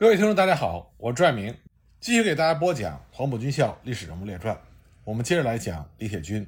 [0.00, 1.54] 各位听众，大家好，我是爱明，
[2.00, 4.56] 继续给大家播讲《黄埔军校历史人物列传》。
[5.04, 6.46] 我们接着来讲李铁军。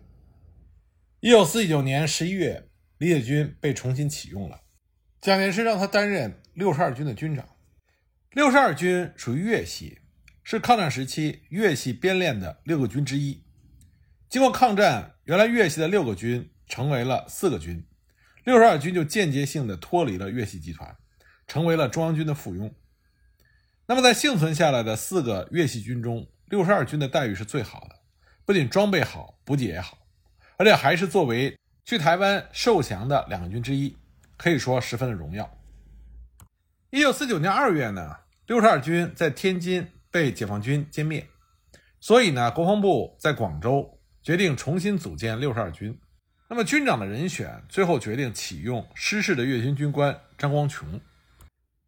[1.21, 4.63] 一九四九年十一月，李铁军被重新启用了，
[5.21, 7.47] 蒋介石让他担任六十二军的军长。
[8.31, 9.99] 六十二军属于粤系，
[10.43, 13.45] 是抗战时期粤系编练的六个军之一。
[14.31, 17.85] 经过抗战，原来粤系的六个军成为了四个军，
[18.45, 20.97] 六十二军就间接性的脱离了粤系集团，
[21.47, 22.73] 成为了中央军的附庸。
[23.87, 27.97] 那么，在幸存下来的四个粤系军中，六十二军的待遇是最好的，
[28.45, 29.99] 不仅装备好，补给也好，
[30.57, 33.97] 而且还是作为去台湾受降的两个军之一，
[34.37, 35.59] 可以说十分的荣耀。
[36.91, 41.27] 一九四九年二月呢，六十二军在天津被解放军歼灭，
[42.01, 45.99] 所以呢，国防部在广州决定重新组建六十二军。
[46.49, 51.01] 那么，军长的人选最后决定启用失事的粤军军官张光琼。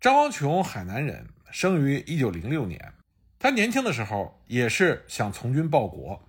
[0.00, 1.28] 张光琼，海南人。
[1.54, 2.94] 生于一九零六年，
[3.38, 6.20] 他年轻的时候也是想从军报国。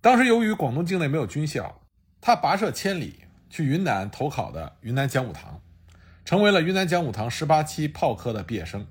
[0.00, 1.82] 当时由于广东境内没有军校，
[2.22, 5.60] 他跋涉千里去云南投考的云南讲武堂，
[6.24, 8.86] 成为了云南讲武堂十八期炮科的毕业生。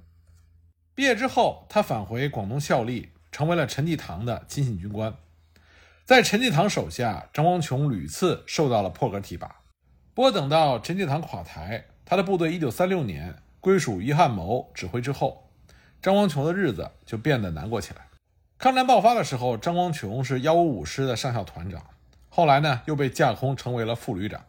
[0.93, 5.15] 毕业之后，他返回广东效力，成为了陈济棠的亲信军官。
[6.03, 9.63] 在陈济棠手下，张光琼屡次受到了破格提拔。
[10.13, 15.41] 不过，等到陈济棠垮台，他的部队一九三六年归属于汉谋指挥之后。
[16.01, 18.07] 张光琼的日子就变得难过起来。
[18.57, 21.83] 抗战爆发的时候，张光琼是幺五五师的上校团长，
[22.29, 24.45] 后来呢又被架空成为了副旅长。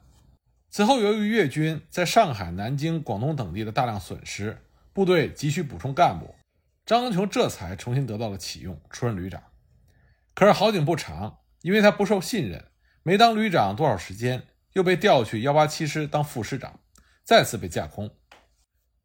[0.71, 6.35] 此后，由于粤军在上海、南京、广东等地的大量损失，部队急需补充干部，
[6.85, 9.43] 张光琼这才重新得到了启用，出任旅长。
[10.35, 12.65] 可是好景不长，因为他不受信任，
[13.03, 16.79] 没当旅长多少时间，又被调去幺八七师当副师长，
[17.25, 18.11] 再次被架空。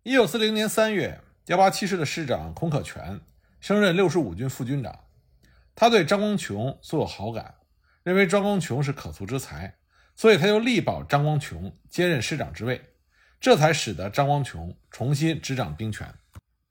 [0.04, 1.22] 一九四零年三月。
[1.48, 3.20] 幺八七师的师长孔可全
[3.60, 5.06] 升任六十五军副军长，
[5.74, 7.56] 他对张光琼素有好感，
[8.04, 9.76] 认为张光琼是可塑之才，
[10.16, 12.80] 所以他就力保张光琼接任师长之位，
[13.40, 16.14] 这才使得张光琼重新执掌兵权。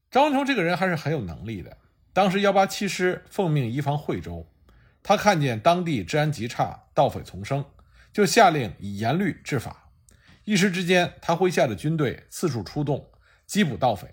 [0.09, 1.77] 张光琼这个人还是很有能力的。
[2.13, 4.49] 当时幺八七师奉命移防惠州，
[5.03, 7.65] 他看见当地治安极差，盗匪丛生，
[8.13, 9.91] 就下令以严律治法。
[10.45, 13.11] 一时之间，他麾下的军队四处出动，
[13.49, 14.09] 缉捕盗匪。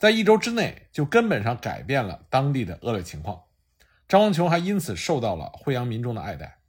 [0.00, 3.42] 在一周之内，就根本上改变了当地的恶劣情况。
[4.08, 6.60] 张光琼还因此受到了惠阳民众的爱戴。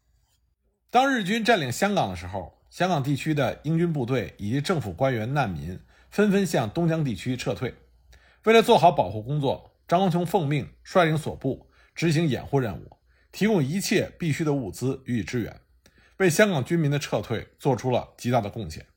[0.89, 7.73] 当日军占领香港的时候，香港地区的英军部队以及政府官员、难民纷纷向东江地区撤退。
[8.43, 12.97] 为了做好保护工作，张光琼奉命率领所部执行掩护任务，
[13.31, 15.61] 提供一切必需的物资予以支援，
[16.17, 18.87] 为香港军民的撤退做出了极大的贡献。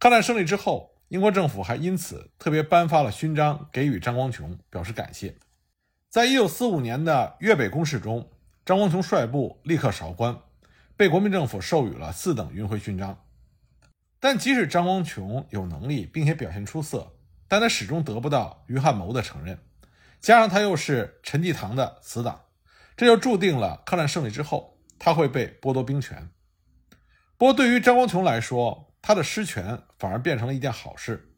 [0.00, 0.97] 抗战胜利之后。
[1.08, 5.34] 英国政府还因此特别颁发了勋章给予张光琼，表示感谢。
[6.10, 8.30] 在一九四五年的粤北攻势中，
[8.64, 10.38] 张光琼率部立刻韶关，
[10.98, 13.24] 被国民政府授予了四等云辉勋章。
[14.20, 17.12] 但即使张光琼有能力并且表现出色，
[17.46, 19.58] 但他始终得不到余汉谋的承认，
[20.20, 22.42] 加上他又是陈济棠的死党，
[22.96, 26.28] 这就注定了抗战胜利之后他会被剥夺兵权。
[27.38, 31.34] 不过对于张光琼来说，他的失权反而变成了一件好事。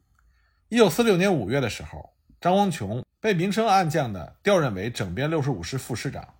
[0.69, 6.35] 一九四六年五月的时候，张光琼被明升暗降的调任为整编六十五师副师长，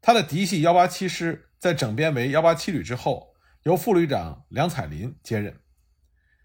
[0.00, 3.34] 他的嫡系幺八七师在整编为幺八七旅之后，
[3.64, 5.60] 由副旅长梁彩林接任。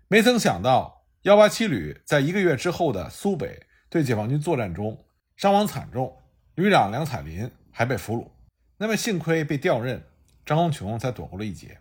[0.08, 5.06] 没曾想到，幺八七旅在一个月之后的苏北对解放军作战中
[5.36, 6.22] 伤亡惨重，
[6.56, 8.30] 旅长梁彩林还被俘虏。
[8.78, 10.04] 那么幸亏被调任，
[10.46, 11.80] 张光琼才躲过了一劫。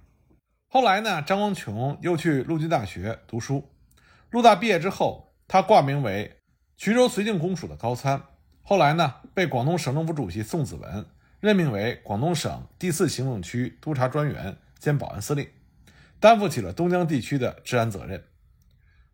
[0.75, 3.71] 后来呢，张光琼又去陆军大学读书。
[4.31, 6.41] 陆大毕业之后，他挂名为
[6.77, 8.21] 衢州绥靖公署的高参。
[8.61, 11.07] 后来呢，被广东省政府主席宋子文
[11.39, 15.49] 任命为广东省第四行政区督察专员兼保安司令，
[16.19, 18.25] 担负起了东江地区的治安责任。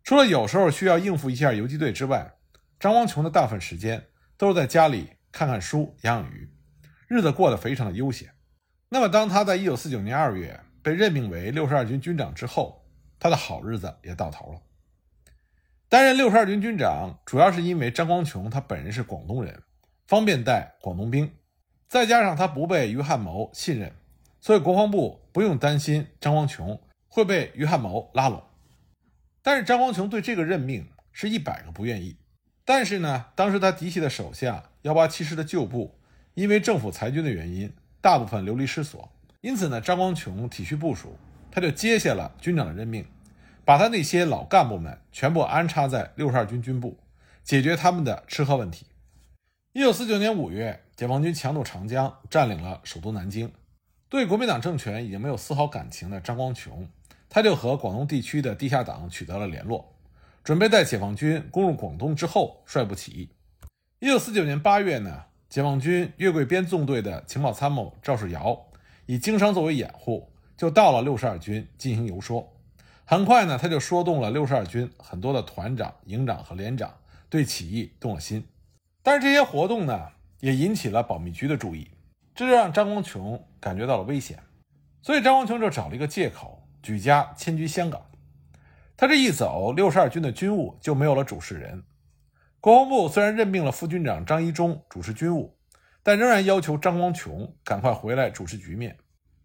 [0.03, 2.37] 除了有时候需要应付一下游击队之外，
[2.79, 4.07] 张光琼的大部分时间
[4.39, 6.51] 都是在家里看看书、养养鱼，
[7.07, 8.31] 日子过得非常的悠闲。
[8.89, 10.59] 那么，当他在一九四九年二月。
[10.83, 12.85] 被任命为六十二军军长之后，
[13.19, 14.61] 他的好日子也到头了。
[15.89, 19.63] 担任六十二军军长，主要是因为张光琼他本人是广东人，
[20.07, 21.33] 方便带广东兵，
[21.89, 23.93] 再加上他不被于汉谋信任，
[24.41, 28.43] 所以国防部不用担心张光琼会被于汉谋拉拢。
[29.43, 32.17] 但是张光琼对这个任命是一百个不愿意。
[32.65, 35.99] 但是呢，当时他嫡系的手下幺八七师的旧部，
[36.35, 39.11] 因为政府裁军的原因，大部分流离失所。
[39.41, 41.17] 因此呢，张光琼体恤部署，
[41.51, 43.07] 他就接下了军长的任命，
[43.65, 46.99] 把他那些老干部们全部安插在六十二军军部，
[47.43, 48.87] 解决他们的吃喝问题。
[49.73, 53.51] 一九四九年五月，解放军强渡长江，占领了首都南京。
[54.11, 56.89] 对国民党政权已经没有丝毫感情的张光琼，
[57.29, 59.95] 他就和广东地区的地下党取得了联络，
[60.45, 63.31] 准备在解放军攻入广东之后率部起义。
[64.01, 68.67] 一九四九年八月呢，解放军粤桂边纵队的情报参谋赵世尧
[69.11, 72.49] 以经商作为掩护，就到了六十二军进行游说。
[73.05, 76.95] 很快呢，他就说动了六十二军很多的团长、营长和连长，
[77.29, 78.47] 对起义动了心。
[79.03, 80.01] 但是这些活动呢，
[80.39, 81.91] 也引起了保密局的注意，
[82.37, 84.39] 这就让张光琼感觉到了危险。
[85.03, 88.01] 所以张光琼就找了一个借口，举家迁居香港。
[88.97, 91.83] 他这一走，六十二军的军务就没有了主事人。
[92.61, 95.53] 国防部虽然任命了副军长张一中主持军务，
[96.03, 98.97] 但仍然要求张光琼赶快回来主持局面。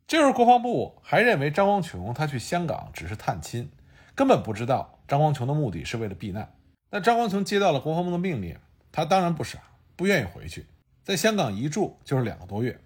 [0.08, 3.72] 这时，国防部还认为张光琼他去香港只是探亲，
[4.14, 6.56] 根本不知道张光琼的目的是为了避难。
[6.92, 8.58] 那张光琼接到了国防部的命令，
[8.92, 9.60] 他当然不傻，
[9.96, 10.68] 不愿意回去，
[11.04, 12.80] 在香港一住就是两个多月。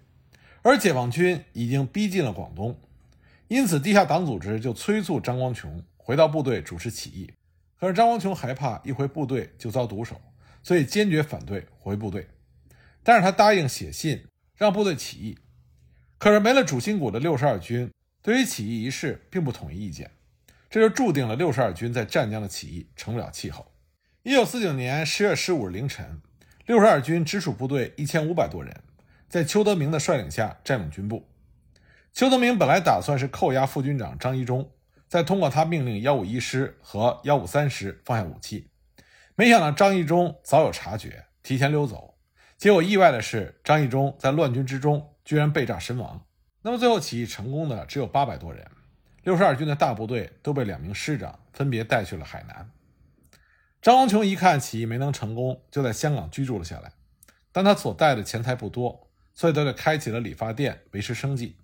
[0.62, 2.78] 而解放军已经逼近了广东，
[3.48, 7.32] 因此地下党组织就催促张光琼回到部队主持起义。
[7.78, 10.20] 可是张光琼害怕一回部队就遭毒手，
[10.62, 12.26] 所以坚决反对回部队。
[13.02, 14.26] 但是他答应写信
[14.56, 15.38] 让部队起义。
[16.18, 17.90] 可是没了主心骨的六十二军
[18.22, 20.10] 对于起义一事并不统一意见，
[20.68, 23.72] 这就注定了六十二军在湛江的起义成不了气候。
[24.22, 26.20] 一九四九年十月十五日凌晨，
[26.66, 28.82] 六十二军直属部队一千五百多人，
[29.30, 31.26] 在邱德明的率领下占领军部。
[32.12, 34.70] 邱德明本来打算是扣押副军长张一中，
[35.08, 38.68] 再通过他命令幺五一师和幺五三师放下武器，
[39.36, 42.09] 没想到张一中早有察觉，提前溜走。
[42.60, 45.10] 结果意外的是，张一中在乱军之中。
[45.22, 46.26] 居然被炸身亡。
[46.62, 48.66] 那么最后起义成功的只有八百多人，
[49.22, 52.68] 六十二军的大部队都被两名师长分别带去了海南。
[53.80, 56.90] 张光琼一看起义没能成功，就在香港居住了下来。
[57.52, 61.54] 但他所带的钱财不多，所以他就开启了理发店维持生计。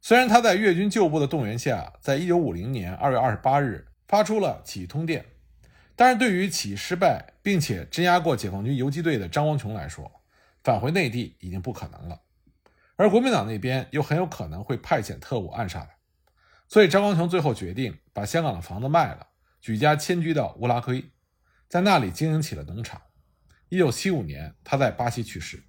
[0.00, 5.24] 虽然他在粤军旧部的动员下，在一九五零年二月二十八日发出了起义通电，
[5.96, 10.20] 但是对于起义失败并且镇压过解放军游击队的张光琼来说，
[10.62, 12.20] 返回内地已经不可能了。
[12.96, 15.90] 而国民党那边又很有可能会派遣特务暗杀他，
[16.68, 19.26] 所以张光琼最后决定把香港的房子卖了，
[19.60, 21.04] 举家迁居到乌拉圭，
[21.68, 23.00] 在那里经营起了农场。
[23.68, 25.64] 一九七五年，他在巴西去世。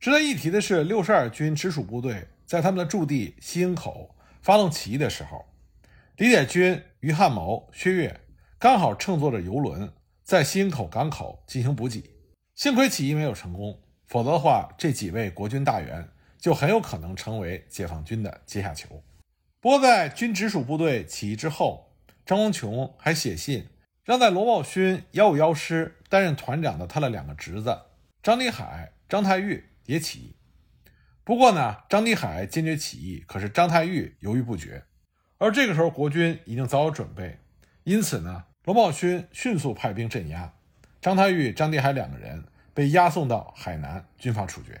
[0.00, 5.44] 值得一提的是，六十二军直属部队在他们的驻地西营口发动起义的时候，
[6.16, 8.20] 李铁军、于汉谋、薛岳
[8.64, 12.02] 刚好乘坐着游轮在西营口港口进行补给。
[12.54, 16.08] 幸亏起义没有成功，否则的话，这几位国军大员。
[16.38, 19.02] 就很有可能成为解放军的阶下囚。
[19.60, 21.92] 不过，在军直属部队起义之后，
[22.24, 23.68] 张光琼还写信
[24.02, 27.78] 让在罗茂勋幺五幺师担任团长的他的两个侄子
[28.22, 30.36] 张立海、张太玉也起义。
[31.22, 34.82] 不过呢，张立海坚决起义，可是张太玉犹豫不决。
[35.36, 37.38] 而这个时候，国军已经早有准备，
[37.84, 40.50] 因此呢，罗茂勋迅速派兵镇压
[40.98, 44.80] 张太玉、张定海两个人，被押送到海南军法处决。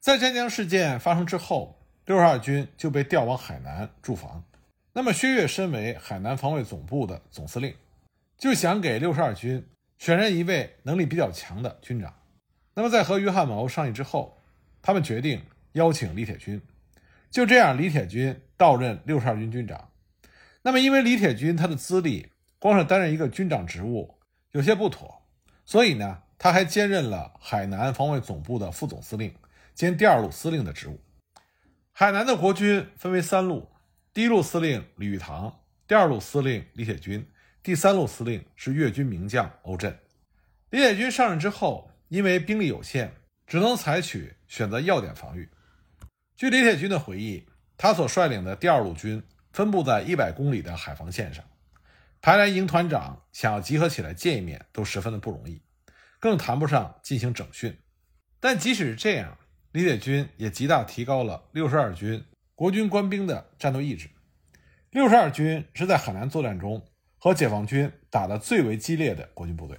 [0.00, 4.42] 在湛江事件发生之后，六十二军就被调往海南驻防。
[4.92, 7.72] 那么薛岳身为海南防卫总部的总司令，
[8.36, 9.64] 就想给六十二军
[9.98, 12.12] 选任一位能力比较强的军长。
[12.74, 14.36] 那么在和于汉谋商议之后，
[14.82, 15.40] 他们决定
[15.74, 16.60] 邀请李铁军。
[17.30, 19.90] 就这样，李铁军到任六十二军军长。
[20.62, 22.31] 那么因为李铁军他的资历，
[22.62, 24.14] 光是担任一个军长职务
[24.52, 25.20] 有些不妥，
[25.64, 29.34] 所以呢，他还兼任了海南防卫总部的副总司令。
[29.74, 31.00] 兼第二路司令的职务。
[31.90, 33.68] 海南的国军分为三路，
[34.14, 37.26] 第一路司令李玉堂，第二路司令李铁军，
[37.64, 39.98] 第三路司令是粤军名将欧震。
[40.70, 43.12] 李铁军上任之后，因为兵力有限，
[43.44, 45.50] 只能采取选择要点防御。
[46.36, 47.44] 据李铁军的回忆，
[47.76, 49.20] 他所率领的第二路军
[49.52, 51.44] 分布在一百公里的海防线上，
[52.22, 55.60] 排来营团长想要集合起来见一面，都十分的不容易，
[56.20, 57.76] 更谈不上进行整训。
[58.38, 59.36] 但即使是这样，
[59.72, 62.24] 李铁军也极大提高了六十二军
[62.54, 64.08] 国军官兵的战斗意志。
[64.90, 66.86] 六十二军是在海南作战中
[67.18, 69.76] 和解放军打得最为激烈的国军部队。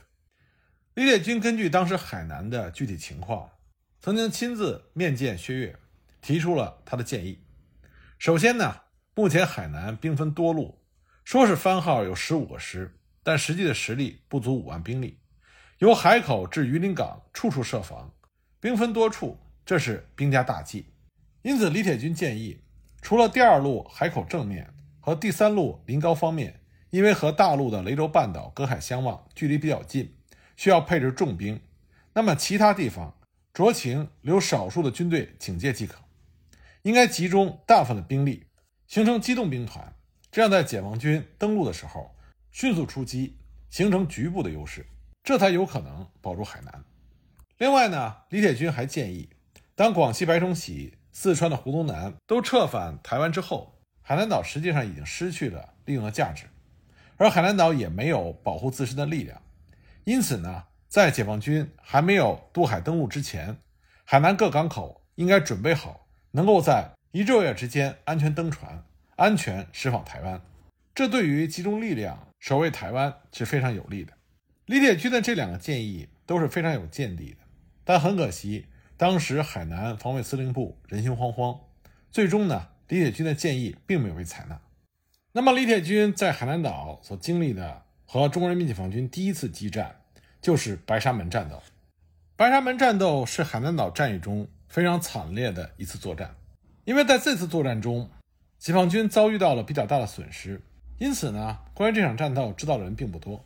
[0.95, 3.49] 李铁军根据当时海南的具体情况，
[4.01, 5.79] 曾经亲自面见薛岳，
[6.19, 7.41] 提出了他的建议。
[8.19, 8.81] 首先呢，
[9.15, 10.82] 目前海南兵分多路，
[11.23, 15.19] 说是番号有十五个师，但实际的实力不足五万兵力，
[15.79, 18.13] 由海口至榆林港，处处设防，
[18.59, 19.39] 兵分多处。
[19.65, 20.87] 这是兵家大忌，
[21.41, 22.59] 因此李铁军建议，
[23.01, 30.17] 除了第二路海口正面和第三路临高方面，因为和大陆的雷州半岛隔海相望，距离比较近，
[30.57, 31.61] 需要配置重兵，
[32.13, 33.17] 那么其他地方
[33.53, 35.99] 酌情留少数的军队警戒即可。
[36.81, 38.47] 应该集中大部分的兵力，
[38.85, 39.95] 形成机动兵团，
[40.33, 42.11] 这样在解放军登陆的时候
[42.51, 43.37] 迅速出击，
[43.69, 44.83] 形成局部的优势，
[45.23, 46.83] 这才有可能保住海南。
[47.59, 49.29] 另外呢，李铁军还建议，
[49.75, 56.45] 当广西白崇禧、四川的胡宗南都撤返台湾之后，海南岛实际上已经失去了利用的价值，
[57.17, 59.39] 而海南岛也没有保护自身的力量。
[60.03, 63.55] 因此呢，在解放军还没有渡海登陆之前，
[64.03, 66.07] 海南各港口应该准备好。
[66.31, 68.83] 能够在一昼夜之间安全登船、
[69.15, 70.41] 安全驶访台湾，
[70.95, 74.13] 这对于集中力量守卫台湾是非常有利的。
[74.65, 77.37] 李铁军的这两个建议都是非常有见地的，
[77.83, 78.65] 但很可惜，
[78.97, 81.59] 当时海南防卫司令部人心惶惶，
[82.11, 84.59] 最终呢，李铁军的建议并没有被采纳。
[85.31, 90.01] 那么，李铁军在海南岛所经历的和中国人民解放军第一次激战，
[90.41, 91.61] 就是白沙门战斗。
[92.35, 94.47] 白沙门战斗是海南岛战役中。
[94.69, 96.35] 非常惨烈的一次作战，
[96.83, 98.09] 因为在这次作战中，
[98.63, 100.63] 解放军遭遇到了比较大的损失，
[100.97, 103.45] 因此呢，关于这场战斗知道的人并不多。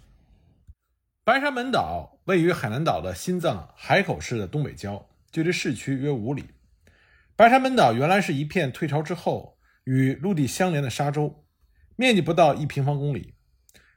[1.24, 6.46] 白沙门岛位于海南岛的心脏海口市的东北郊，距离市区约五里。
[7.36, 11.48] 白沙门岛原来是一片退潮之后与陆地相连的沙洲，
[11.96, 13.34] 面积不到一平方公里，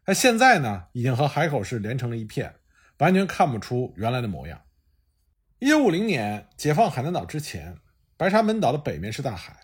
[0.07, 2.55] 那现在呢，已经和海口市连成了一片，
[2.97, 4.63] 完全看不出原来的模样。
[5.59, 7.77] 一九五零年解放海南岛之前，
[8.17, 9.55] 白沙门岛的北面是大海，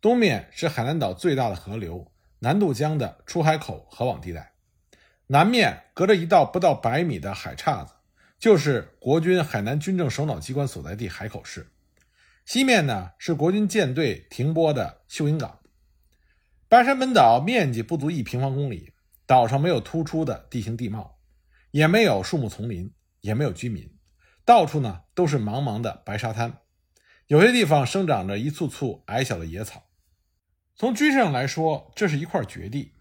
[0.00, 4.54] 东面是海南岛最大的河流南渡江的出海口河网地带，
[5.26, 7.92] 南面隔着一道不到百米的海岔子，
[8.38, 11.70] 就是国军海南军政首脑机关所在地海口市，
[12.46, 15.60] 西面呢是国军舰队停泊的秀英港。
[16.66, 18.94] 白沙门岛面积不足一平方公里，
[19.26, 21.18] 岛上没有突出的地形地貌，
[21.72, 22.90] 也没有树木丛林，
[23.20, 23.94] 也没有居民。
[24.46, 26.60] 到处呢都是茫茫的白沙滩，
[27.26, 29.88] 有些地方生长着一簇簇矮小的野草。
[30.80, 32.94] 从军事上来说，这是一块绝地，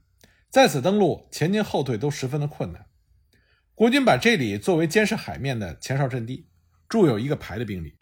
[0.50, 2.88] 在此登陆前进后退都十分的困难。
[3.74, 6.50] 国军把这里作为监视海面的前哨阵地，
[6.90, 7.96] 驻有一个排的兵力。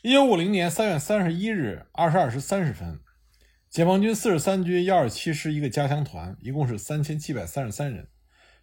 [0.00, 2.98] 一九五零年三月三十一日二十二时三十分，
[3.68, 8.08] 解放军四十三军幺二七师一个加强团，一共是三千七百三十三人，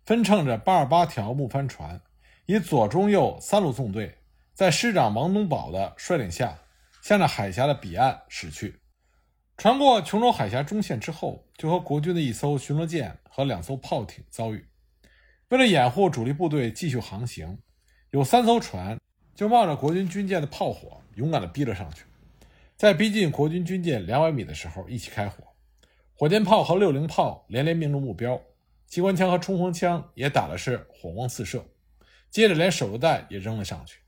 [0.08, 2.02] 分乘着八十八条木帆船。
[2.48, 4.18] 以左、中、右三路纵队，
[4.56, 6.58] 在师长王东宝的率领下，
[7.04, 8.80] 向着海峡的彼岸驶去。
[9.58, 14.64] 船过琼州海峡中线之后，就和国军的一艘巡逻舰和两艘炮艇遭遇。
[15.50, 17.58] 为了掩护主力部队继续航行，
[18.12, 19.00] 有三艘船
[19.34, 22.04] 就冒着国军军舰的炮火，勇敢地逼了上去。
[22.76, 25.44] 在逼近国军军舰两百米的时候，一起开火，
[26.14, 28.40] 火箭炮和六零炮连连命中目标，
[28.86, 31.66] 机关枪和冲锋枪也打的是火光四射。
[32.30, 34.02] 接着，连手榴弹也扔了上去。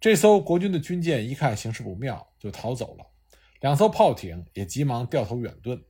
[0.00, 3.06] 这艘国军的军舰一看形势不妙，就逃走了。
[3.64, 5.84] 两艘炮艇也急忙掉头远遁。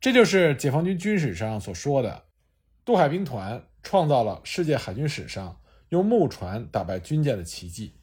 [0.00, 2.26] 这就是解放军军史上所说的
[2.86, 7.98] “渡海兵团创造了世界海军史上用木船打败军舰的奇迹”。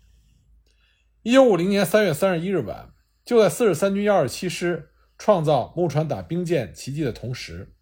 [1.23, 2.91] 一九五零年三月三十一日晚，
[3.23, 7.73] 就在四十三军幺二七师创造木船打兵舰奇迹的同时，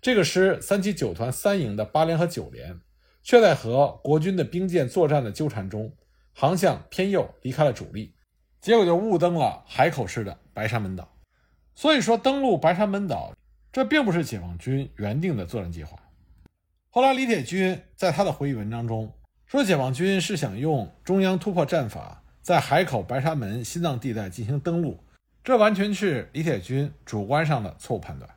[0.00, 2.80] 这个师三七九团三营的八连和九连。
[3.24, 5.94] 却在和国军的兵舰作战的纠缠中，
[6.32, 8.14] 航向偏右，离开了主力，
[8.62, 11.08] 结果就误登了海口市的白沙门岛。
[11.74, 13.32] 所以说，登陆白沙门岛，
[13.72, 15.98] 这并不是解放军原定的作战计划。
[16.90, 19.10] 后来，李铁军在他的回忆文章中
[19.46, 25.02] 说，解放军是想用中央突破战法，在海口白沙门心脏地带进行登陆，
[25.42, 28.30] 这完全是李铁军主观上的错误判断。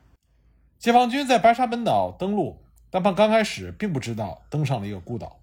[0.78, 2.64] 解放军在白沙门岛登陆。
[2.90, 5.40] 但他刚开始并不知道登上了一个孤岛，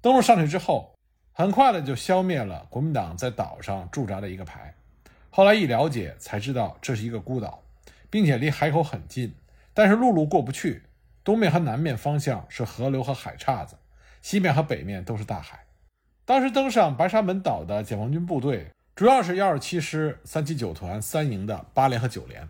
[0.00, 0.94] 登陆上去之后，
[1.32, 4.72] 很快的就消灭了国民党在岛上驻扎的一个排。
[5.36, 7.64] 后来一了解才知道这是一个孤岛，
[8.08, 9.34] 并且离海口很近，
[9.72, 10.84] 但是陆路过不去。
[11.24, 13.76] 东面和南面方向是河流和海岔子，
[14.22, 15.66] 西面和北面都是大海。
[16.24, 22.48] 当时登上白沙门岛的解放军部队，主要是幺二七师三七九团三营的八连和九连，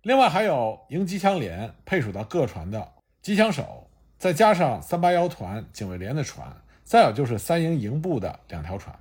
[0.00, 2.92] 另外还有营机枪连配属到各船的。
[3.20, 8.98] 机枪手，再加上三八幺团警卫连的船，再有就是三营营部的两条船，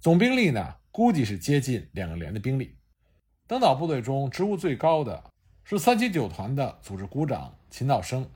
[0.00, 2.76] 总兵力呢，估计是接近两个连的兵力。
[3.48, 5.24] 登岛部队中职务最高的
[5.64, 8.28] 是三七九团的组织股长秦道生，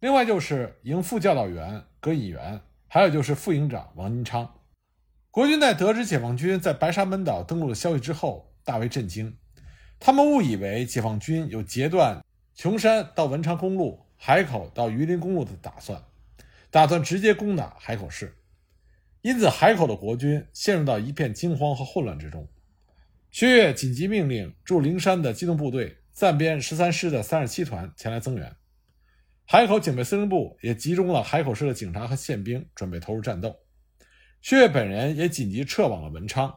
[0.00, 4.52] 另外就是营副教导员葛以元，还有就是副营长王金昌。
[5.30, 9.36] 国军在得知解放军在白沙门岛登陆的消息之后，大为震惊，
[10.00, 12.24] 他们误以为解放军有截断。
[12.54, 16.02] 琼山到文昌公路、海口到榆林公路的打算，
[16.70, 18.34] 打算直接攻打海口市。
[19.22, 22.48] 因此，海口的国军陷入到一片惊慌和混乱之中。
[23.30, 28.56] 薛岳紧急命令驻灵山的机动部队暂编十三师的三十七团前来增援。
[29.44, 33.54] 海口警备司令部也集中了海口市的警察和宪兵，准备投入战斗。
[34.40, 36.54] 薛岳本人也紧急撤往了文昌。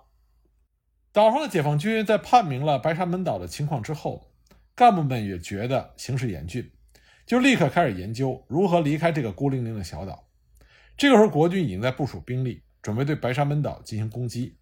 [1.12, 4.32] 岛上的解放军在判明了白沙门岛的情况之后，
[4.74, 6.72] 干部们也觉得形势严峻，
[7.26, 10.23] 就立刻开始研究如何离开这个孤零零的小岛。
[10.96, 14.58] 这个时候，国军已经在部署兵力，准备对白沙门岛进行攻击。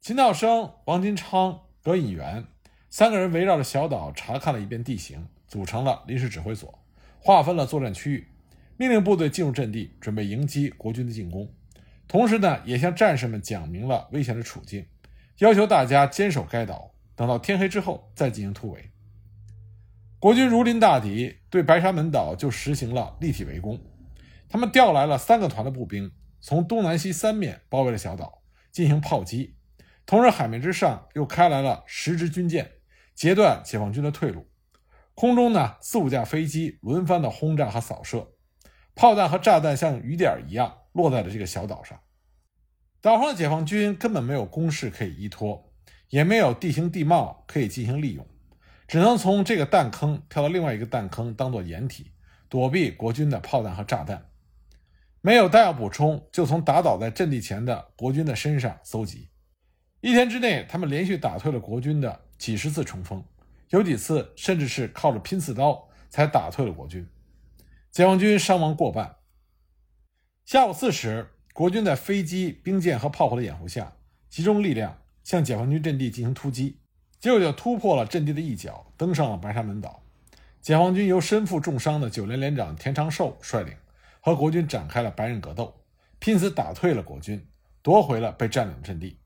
[0.00, 2.44] 秦道生、王金昌、葛引元
[2.90, 6.78] 三个人围绕着小岛查看了一遍地形，组成了临时指挥所，
[7.18, 8.28] 划分了作战区域，
[8.76, 11.52] 命令部队进入阵地，准备迎击国军的进攻。
[12.06, 14.86] 同时呢，也向战士们讲明了危险的处境，
[15.38, 18.90] 要求大家坚守该岛，等到天黑之后再进行突围。
[20.20, 23.80] 国军如临大敌，对白沙门岛就实行了立体围攻。
[24.48, 29.56] 他们调来了三个团的步兵，从东南西三面包围了小岛，进行炮击。
[30.06, 32.72] 同时，海面之上又开来了十支军舰，
[33.14, 34.50] 截断解放军的退路。
[35.14, 38.28] 空中呢，四五架飞机轮番的轰炸和扫射，
[38.94, 42.00] 炮弹和炸弹像雨点一样落在了这个小岛上。
[43.02, 45.72] 岛上的解放军根本没有工事可以依托，
[46.08, 48.26] 也没有地形地貌可以进行利用，
[48.86, 52.12] 只能从这个弹坑跳到另外一个弹坑，当做掩体，
[52.48, 54.27] 躲避国军的炮弹和炸弹。
[55.20, 59.28] 没有弹药补充，就从打倒在阵地前的国军的身上搜集。
[60.00, 63.22] 一天之内，他们连续打退了国军的几十次冲锋，
[63.70, 67.04] 有几次甚至是靠着拼刺刀才打退了国军。
[67.90, 69.16] 解放军伤亡过半。
[70.44, 73.92] 下午四时，国军在飞机、兵舰和炮火的掩护下，
[74.30, 76.78] 集中力量向解放军阵地进行突击，
[77.18, 80.00] 结果就突破了阵地的一角，登上了白沙门岛。
[80.60, 83.74] 解放军由身负重伤的九连连长田长寿率领。
[84.28, 85.74] 和国军展开了白刃格斗，
[86.18, 87.48] 拼死打退了国军，
[87.80, 89.18] 夺回了被占领的阵地。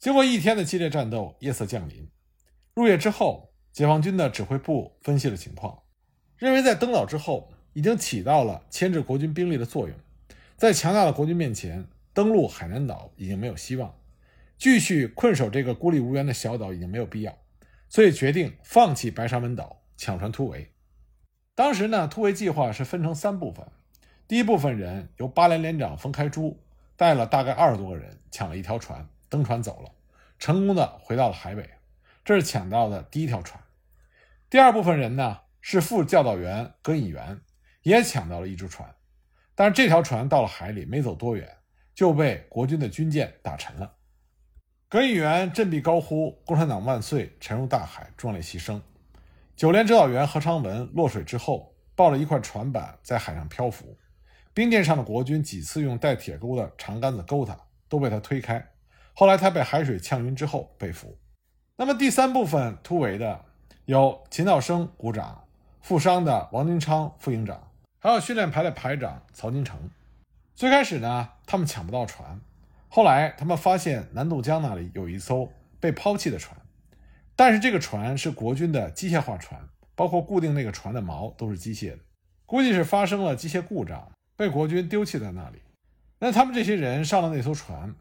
[0.00, 2.10] 经过一天的激烈战斗，夜色降临。
[2.74, 5.82] 入夜之后，解放军的指挥部分析了情况，
[6.36, 9.96] 认为在登岛之后已经起到了牵制国军兵力的作用，
[10.56, 13.94] 在强大的国军面前，登陆海南岛已经没有希望，
[14.58, 17.38] 继续困守这个孤立无援的小岛已经没有必要，
[17.88, 20.72] 所以决定放弃白沙门岛，抢船突围。
[21.54, 23.64] 当时呢，突围计划是分成三部分。
[24.26, 26.58] 第一部分人由八连连长冯开珠
[26.96, 29.90] 带了大概二十多个人，抢了一条船，登船走了，
[30.38, 31.68] 成功的回到了海北。
[32.24, 33.62] 这是抢到的第一条船。
[34.48, 37.38] 第二部分人呢，是副教导员葛引元，
[37.82, 38.94] 也抢到了一只船，
[39.54, 41.58] 但是这条船到了海里没走多远，
[41.94, 43.96] 就被国军的军舰打沉了。
[44.88, 48.80] 葛引元振臂高呼“共产党万岁”，沉入大海，壮烈牺牲。
[49.54, 53.98] 九连指导员何昌文落水之后，抱着一块船板在海上漂浮。
[54.54, 58.64] 冰舰上的国军几次用带铁钩的长杆子勾他，都被他推开。
[59.12, 61.18] 后来他被海水呛晕之后被俘。
[61.76, 63.44] 那么第三部分突围的
[63.84, 65.44] 有秦道生股长、
[65.80, 69.90] 负伤的王金昌副营长，还有训练排的排长曹金成。
[70.54, 72.40] 最开始呢，他们抢不到船，
[72.88, 76.56] 后来他们发现南渡江那里有一艘被抛弃的船，
[77.34, 79.60] 但是这个船是国军的机械化船，
[79.96, 81.98] 包括固定那个船的锚都是机械的，
[82.46, 84.12] 估计是发生了机械故障。
[84.36, 85.62] 被国军丢弃在那里，
[86.18, 87.94] 那他们这些人上了那艘船，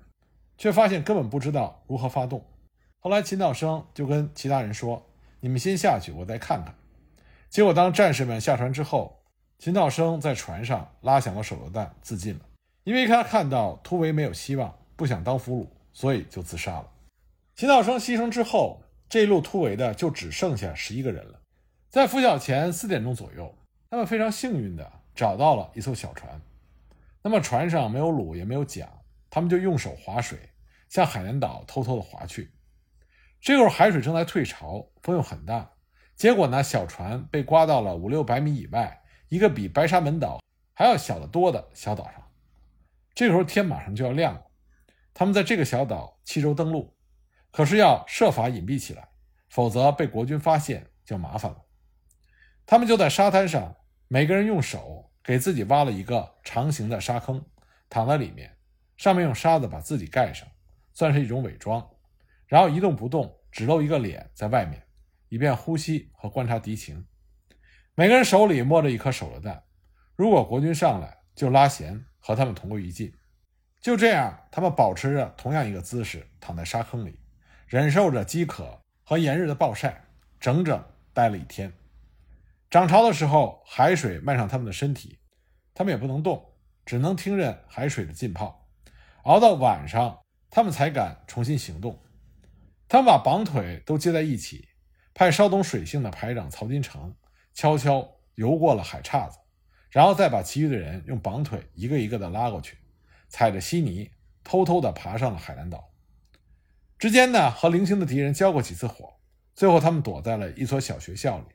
[0.58, 2.44] 却发现根本不知道如何发动。
[3.00, 5.06] 后来秦道生就跟其他人说
[5.42, 6.74] ：“你们先下去，我再看看。”
[7.50, 9.22] 结果当战士们下船之后，
[9.60, 12.42] 秦道生在船上拉响了手榴弹自尽了，
[12.84, 16.90] 因为他看到突围没有希望，不想当俘虏，所以就自杀了。
[17.56, 21.40] 秦道生牺牲之后，这一路突围的就只剩下十一个人了。
[21.90, 23.54] 在拂晓前四点钟左右，
[23.92, 24.92] 他们非常幸运的。
[25.16, 26.42] 找到了一艘小船，
[27.22, 28.90] 那么船上没有橹也没有桨，
[29.30, 30.50] 他们就用手划水，
[30.90, 32.52] 向海南岛偷偷的划去。
[33.40, 35.72] 这会儿海水正在退潮，风又很大，
[36.16, 40.40] 结果呢，小船被刮到了五六百米以外一个比白沙门岛
[40.74, 42.32] 还要小得多的小岛上。
[43.14, 44.46] 这时候天马上就要亮了，
[45.14, 46.96] 他们在这个小岛弃舟登陆，
[47.52, 49.10] 可是要设法隐蔽起来，
[49.50, 51.64] 否则被国军发现就麻烦了。
[52.66, 53.76] 他们就在沙滩上。
[54.14, 57.44] 每个人用手给自己挖了一个长形的沙坑，
[57.90, 58.56] 躺在里面，
[58.96, 60.48] 上面用沙子把自己盖上，
[60.94, 61.84] 算是一种伪装。
[62.46, 64.84] 然后一动不动，只露一个脸在外面，
[65.30, 67.04] 以便呼吸和观察敌情。
[67.96, 69.64] 每个人手里摸着一颗手榴弹，
[70.16, 73.12] 如果国军上来，就拉弦和他们同归于尽。
[73.82, 77.20] 就这样，他们保持着同样一个姿势，躺在沙坑里，
[77.66, 80.06] 忍受着饥渴和炎日的暴晒，
[80.40, 81.74] 整整待了一天。
[82.74, 85.20] 涨潮的时候，海水漫上他们的身体，
[85.76, 88.66] 他们也不能动，只能听任海水的浸泡，
[89.26, 92.02] 熬到晚上，他们才敢重新行动。
[92.88, 94.70] 他们把绑腿都接在一起，
[95.14, 97.14] 派稍懂水性的排长曹金城
[97.54, 99.38] 悄悄游过了海岔子，
[99.92, 102.80] 然后再把其余的人用绑腿一个一个的拉过去，
[103.30, 104.10] 踩着稀泥，
[104.44, 105.92] 偷偷的爬上了海南岛。
[106.98, 109.14] 之间呢，和零星的敌人交过几次火，
[109.54, 111.46] 最后他们躲在了一所小学校里，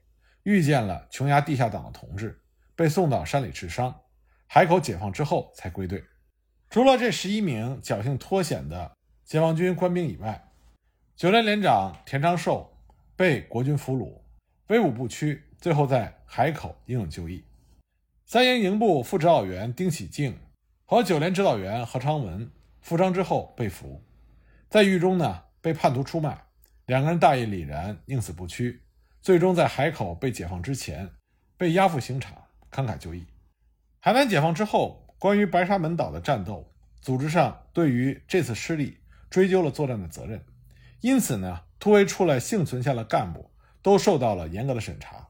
[0.48, 2.40] 遇见了琼崖地下党的同志，
[2.74, 3.94] 被送到山里治伤。
[4.46, 6.02] 海口解放之后才归队。
[6.70, 10.42] 除了这十一名侥幸脱险的解放军官兵以外，
[11.14, 12.74] 九连连长田昌寿
[13.14, 14.22] 被国军俘虏，
[14.68, 17.44] 威武不屈，最后在海口英勇就义。
[18.24, 20.34] 三营营部副指导员丁喜静
[20.86, 24.02] 和九连指导员何昌文负伤之后被俘，
[24.70, 26.42] 在狱中呢被叛徒出卖，
[26.86, 28.80] 两个人大义凛然，宁死不屈，
[29.28, 31.10] 最终在海口被解放之前
[31.58, 33.26] 被押赴刑场，慷慨就义。
[34.00, 38.96] 海南解放之后，关于白沙门岛的战斗，组织上对于这次失利
[39.28, 40.42] 追究了作战的责任，
[41.02, 43.50] 因此呢，突围出来幸存下的干部
[43.82, 45.28] 都受到了严格的审查。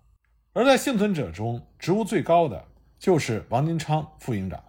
[0.53, 2.69] 而在幸存者中，职务最高的
[3.01, 4.63] 就是王金昌副营长，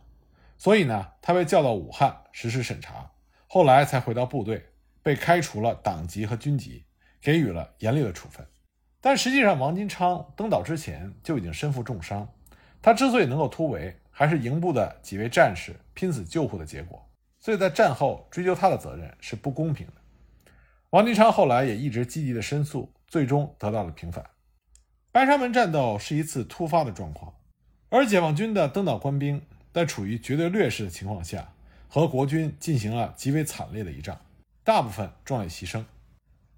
[0.58, 3.12] 所以呢，他被叫到武汉实施审查，
[3.46, 4.72] 后来才回到部队，
[5.04, 6.84] 被开除了党籍和军籍，
[7.22, 8.44] 给予了严厉的处分。
[9.02, 12.28] 但实际上，王金昌登岛之前就已经身负重伤。
[12.82, 17.06] 他之所以能够突围，还是营部的几位战士拼死救护的结果，
[17.40, 19.94] 所以在战后追究他的责任是不公平的。
[20.90, 24.26] 王金昌后来也一直积极的申诉，最终得到了平反。
[25.12, 27.34] 白沙门战斗是一次突发的状况，
[27.90, 29.42] 而解放军的登岛官兵
[29.74, 31.52] 在处于绝对劣势的情况下，
[31.88, 34.20] 和国军进行了极为惨烈的一仗，
[34.64, 35.84] 大部分壮烈牺牲。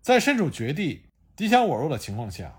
[0.01, 1.03] 在身处绝地、
[1.35, 2.53] 敌强我弱的情况下。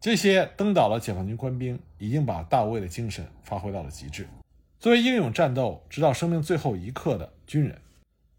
[0.00, 4.26] 这些登岛的解放军官兵已经把大无畏的精神发挥到了极致。
[4.80, 7.80] 作为英勇战斗直到生命最后一刻的军人，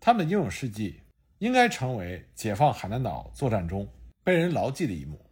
[0.01, 0.99] 他们的英勇事迹
[1.39, 3.87] 应该成为解放海南岛作战中
[4.25, 5.22] 被人牢记的一幕。